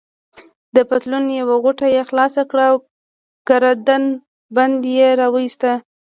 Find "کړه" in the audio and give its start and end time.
2.51-2.65